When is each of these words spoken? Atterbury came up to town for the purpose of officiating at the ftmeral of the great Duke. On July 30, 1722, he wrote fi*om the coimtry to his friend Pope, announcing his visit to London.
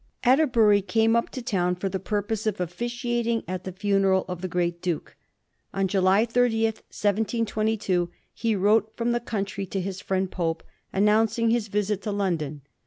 Atterbury 0.23 0.81
came 0.81 1.15
up 1.15 1.29
to 1.29 1.43
town 1.43 1.75
for 1.75 1.87
the 1.87 1.99
purpose 1.99 2.47
of 2.47 2.59
officiating 2.59 3.43
at 3.47 3.65
the 3.65 3.71
ftmeral 3.71 4.25
of 4.27 4.41
the 4.41 4.47
great 4.47 4.81
Duke. 4.81 5.15
On 5.75 5.87
July 5.87 6.25
30, 6.25 6.63
1722, 6.63 8.09
he 8.33 8.55
wrote 8.55 8.93
fi*om 8.97 9.11
the 9.11 9.19
coimtry 9.19 9.69
to 9.69 9.79
his 9.79 10.01
friend 10.01 10.31
Pope, 10.31 10.63
announcing 10.91 11.51
his 11.51 11.67
visit 11.67 12.01
to 12.01 12.11
London. 12.11 12.61